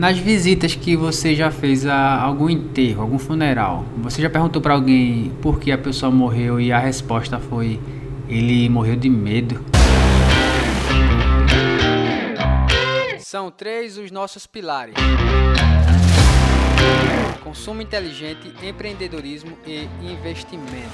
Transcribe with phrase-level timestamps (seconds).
[0.00, 4.72] nas visitas que você já fez a algum enterro, algum funeral, você já perguntou para
[4.72, 7.78] alguém por que a pessoa morreu e a resposta foi
[8.26, 9.62] ele morreu de medo?
[13.18, 14.94] São três os nossos pilares:
[17.44, 20.88] consumo inteligente, empreendedorismo e investimento.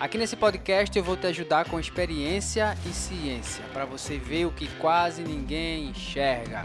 [0.00, 4.52] Aqui nesse podcast eu vou te ajudar com experiência e ciência para você ver o
[4.52, 6.62] que quase ninguém enxerga.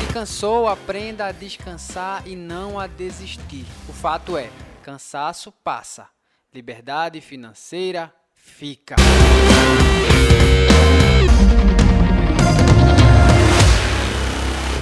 [0.00, 3.64] Se cansou, aprenda a descansar e não a desistir.
[3.88, 4.50] O fato é,
[4.82, 6.08] cansaço passa,
[6.52, 8.96] liberdade financeira fica.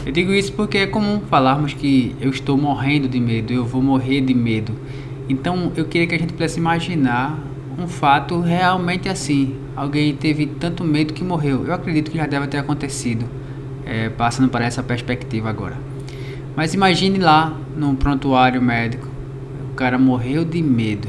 [0.06, 3.82] Eu digo isso porque é comum falarmos que eu estou morrendo de medo, eu vou
[3.82, 4.74] morrer de medo.
[5.30, 7.38] Então eu queria que a gente pudesse imaginar
[7.78, 9.54] um fato realmente assim.
[9.76, 11.64] Alguém teve tanto medo que morreu.
[11.64, 13.24] Eu acredito que já deve ter acontecido,
[13.86, 15.78] é, passando para essa perspectiva agora.
[16.56, 19.06] Mas imagine lá num prontuário médico,
[19.70, 21.08] o cara morreu de medo.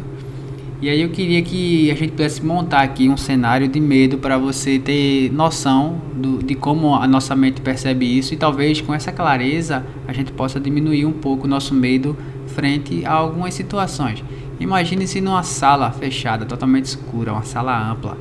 [0.80, 4.38] E aí eu queria que a gente pudesse montar aqui um cenário de medo para
[4.38, 9.12] você ter noção do, de como a nossa mente percebe isso e talvez com essa
[9.12, 12.18] clareza a gente possa diminuir um pouco o nosso medo
[12.52, 14.24] frente a algumas situações.
[14.60, 18.18] Imagine-se numa sala fechada, totalmente escura, uma sala ampla.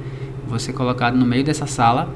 [0.48, 2.08] Você colocado no meio dessa sala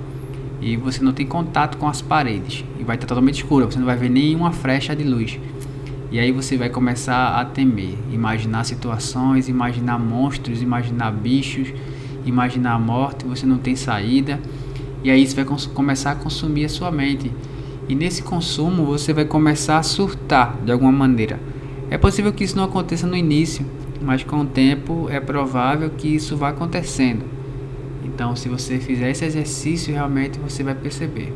[0.60, 3.86] e você não tem contato com as paredes e vai estar totalmente escura, você não
[3.86, 5.38] vai ver nenhuma frecha de luz.
[6.10, 11.68] E aí você vai começar a temer, imaginar situações, imaginar monstros, imaginar bichos,
[12.24, 14.40] imaginar a morte, você não tem saída.
[15.02, 17.30] E aí isso vai começar a consumir a sua mente.
[17.88, 21.38] E nesse consumo você vai começar a surtar de alguma maneira.
[21.94, 23.64] É possível que isso não aconteça no início,
[24.02, 27.24] mas com o tempo é provável que isso vá acontecendo.
[28.04, 31.32] Então, se você fizer esse exercício, realmente você vai perceber.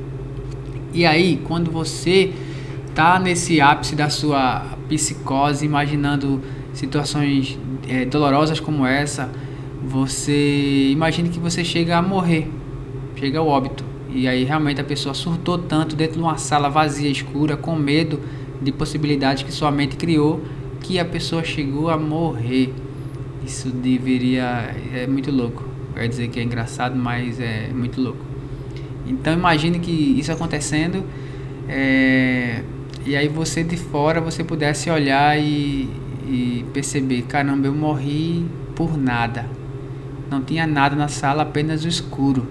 [0.93, 2.33] E aí, quando você
[2.89, 6.43] está nesse ápice da sua psicose, imaginando
[6.73, 7.57] situações
[7.89, 9.31] é, dolorosas como essa,
[9.81, 12.51] você imagine que você chega a morrer,
[13.15, 13.85] chega ao óbito.
[14.11, 18.19] E aí realmente a pessoa surtou tanto dentro de uma sala vazia, escura, com medo
[18.61, 20.43] de possibilidades que sua mente criou
[20.81, 22.73] que a pessoa chegou a morrer.
[23.45, 24.75] Isso deveria.
[24.95, 25.65] É muito louco.
[25.95, 28.25] Quer dizer que é engraçado, mas é muito louco.
[29.07, 31.03] Então imagine que isso acontecendo
[31.69, 32.63] é,
[33.05, 35.89] e aí você de fora você pudesse olhar e,
[36.27, 39.47] e perceber, caramba, eu morri por nada.
[40.31, 42.47] Não tinha nada na sala, apenas o escuro.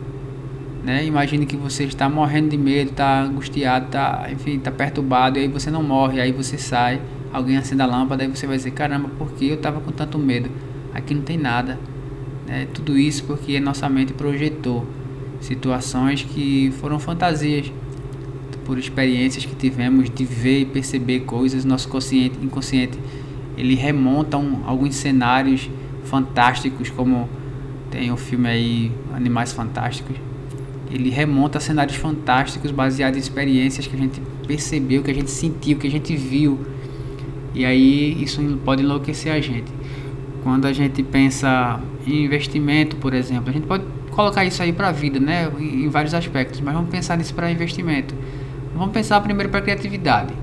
[0.87, 1.05] Né?
[1.05, 5.47] Imagine que você está morrendo de medo, está angustiado, está, enfim, está perturbado, e aí
[5.49, 7.01] você não morre, aí você sai,
[7.33, 10.17] alguém acende a lâmpada, aí você vai dizer, caramba, por que eu estava com tanto
[10.17, 10.49] medo?
[10.93, 11.77] Aqui não tem nada.
[12.47, 12.69] Né?
[12.73, 14.87] Tudo isso porque nossa mente projetou
[15.41, 17.69] situações que foram fantasias
[18.63, 22.97] por experiências que tivemos de ver e perceber coisas, nosso consciente, inconsciente,
[23.57, 25.69] ele remonta um, alguns cenários
[26.05, 27.27] fantásticos, como
[27.91, 30.15] tem o filme aí Animais Fantásticos,
[30.89, 35.29] ele remonta a cenários fantásticos baseados em experiências que a gente percebeu, que a gente
[35.29, 36.59] sentiu, que a gente viu.
[37.53, 39.71] E aí isso pode enlouquecer a gente.
[40.43, 44.87] Quando a gente pensa em investimento, por exemplo, a gente pode colocar isso aí para
[44.87, 48.15] a vida, né, em vários aspectos, mas vamos pensar nisso para investimento.
[48.73, 50.33] Vamos pensar primeiro para criatividade.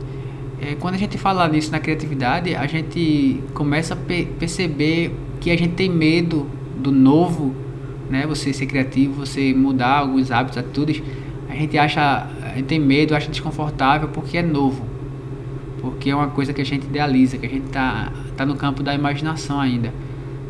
[0.61, 5.51] É, quando a gente fala nisso na criatividade, a gente começa a pe perceber que
[5.51, 7.55] a gente tem medo do novo
[8.09, 8.27] né?
[8.27, 11.03] Você ser criativo, você mudar alguns hábitos, atitudes,
[11.49, 14.85] a gente acha, a gente tem medo, acha desconfortável porque é novo.
[15.81, 18.83] Porque é uma coisa que a gente idealiza, que a gente tá, tá no campo
[18.83, 19.93] da imaginação ainda.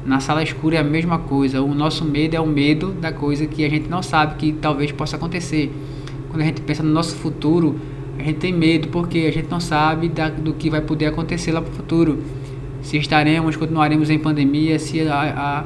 [0.06, 1.62] Na sala escura é a mesma coisa.
[1.62, 4.93] O nosso medo é o medo da coisa que a gente não sabe que talvez
[4.93, 5.72] possa acontecer.
[6.28, 7.76] Quando a gente pensa no nosso futuro,
[8.19, 11.53] a gente tem medo porque a gente não sabe da, do que vai poder acontecer
[11.53, 12.22] lá para o futuro.
[12.82, 15.64] Se estaremos, continuaremos em pandemia, se a,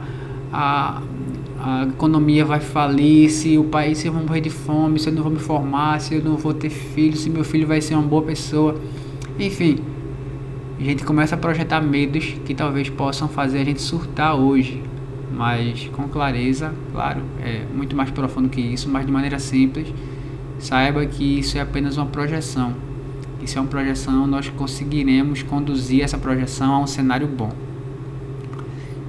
[0.52, 1.02] a, a
[1.60, 5.12] a economia vai falir, se o país se eu vou morrer de fome, se eu
[5.12, 7.94] não vou me formar, se eu não vou ter filho, se meu filho vai ser
[7.94, 8.76] uma boa pessoa.
[9.38, 9.78] Enfim,
[10.78, 14.82] a gente começa a projetar medos que talvez possam fazer a gente surtar hoje,
[15.32, 19.92] mas com clareza, claro, é muito mais profundo que isso, mas de maneira simples.
[20.60, 22.74] Saiba que isso é apenas uma projeção.
[23.42, 27.50] Isso é uma projeção, nós conseguiremos conduzir essa projeção a um cenário bom.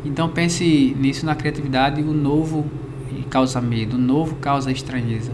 [0.05, 2.65] Então pense nisso na criatividade, o novo
[3.29, 5.31] causa medo, o novo causa estranheza.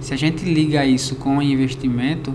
[0.00, 2.34] Se a gente liga isso com investimento,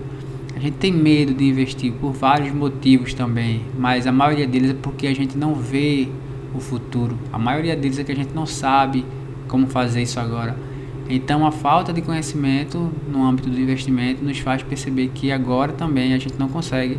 [0.56, 4.74] a gente tem medo de investir por vários motivos também, mas a maioria deles é
[4.74, 6.08] porque a gente não vê
[6.54, 7.18] o futuro.
[7.32, 9.04] A maioria deles é que a gente não sabe
[9.48, 10.56] como fazer isso agora.
[11.08, 16.14] Então a falta de conhecimento no âmbito do investimento nos faz perceber que agora também
[16.14, 16.98] a gente não consegue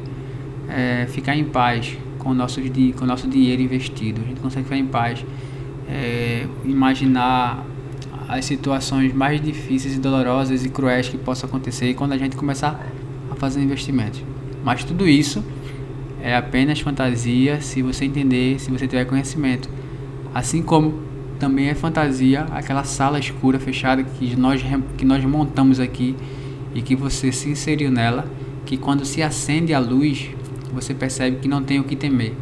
[0.69, 2.59] é, ficar em paz com o, nosso,
[2.97, 4.19] com o nosso dinheiro investido.
[4.19, 5.23] A gente consegue ficar em paz,
[5.87, 7.63] é, imaginar
[8.27, 12.83] as situações mais difíceis e dolorosas e cruéis que possam acontecer quando a gente começar
[13.29, 14.23] a fazer investimentos.
[14.63, 15.45] Mas tudo isso
[16.19, 19.69] é apenas fantasia se você entender, se você tiver conhecimento.
[20.33, 21.01] Assim como
[21.39, 24.63] também é fantasia aquela sala escura fechada que nós,
[24.97, 26.15] que nós montamos aqui
[26.73, 28.25] e que você se inseriu nela,
[28.65, 30.31] que quando se acende a luz,
[30.73, 32.33] você percebe que não tem o que temer.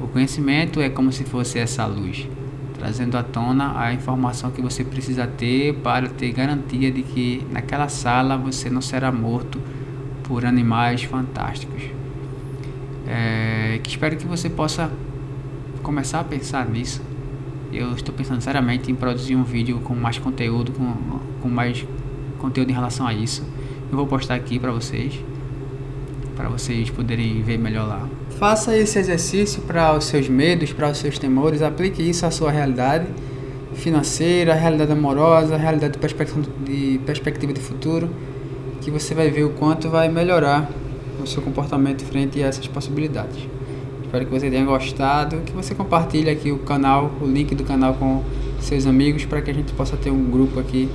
[0.00, 2.28] O conhecimento é como se fosse essa luz,
[2.74, 7.88] trazendo à tona a informação que você precisa ter para ter garantia de que naquela
[7.88, 9.60] sala você não será morto
[10.22, 11.82] por animais fantásticos.
[13.06, 14.90] É, espero que você possa
[15.82, 17.02] começar a pensar nisso
[17.72, 21.86] eu estou pensando seriamente em produzir um vídeo com mais conteúdo, com, com mais
[22.38, 23.44] conteúdo em relação a isso.
[23.90, 25.20] Eu vou postar aqui para vocês,
[26.38, 28.08] para vocês poderem ver melhor lá.
[28.38, 32.52] Faça esse exercício para os seus medos, para os seus temores, aplique isso à sua
[32.52, 33.06] realidade
[33.74, 38.08] financeira, realidade amorosa, realidade de perspectiva de, perspectiva de futuro,
[38.80, 40.70] que você vai ver o quanto vai melhorar
[41.20, 43.48] o seu comportamento frente a essas possibilidades.
[44.04, 47.94] Espero que você tenha gostado, que você compartilhe aqui o canal, o link do canal
[47.94, 48.22] com
[48.60, 50.88] seus amigos para que a gente possa ter um grupo aqui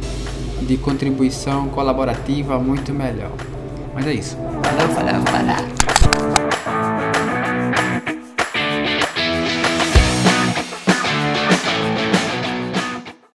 [0.61, 3.31] de contribuição colaborativa muito melhor.
[3.93, 4.37] Mas é isso.
[4.37, 5.92] Falou, falou, falou.